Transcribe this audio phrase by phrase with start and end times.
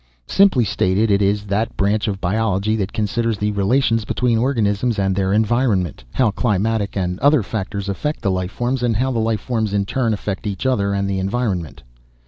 [0.25, 5.15] "Simply stated, it is that branch of biology that considers the relations between organisms and
[5.15, 6.03] their environment.
[6.13, 9.85] How climatic and other factors affect the life forms, and how the life forms in
[9.85, 11.83] turn affect each other and the environment."